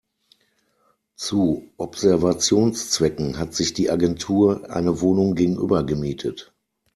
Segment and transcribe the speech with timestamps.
[1.15, 6.55] Zu Observationszwecken hat sich die Agentur eine Wohnung gegenüber gemietet.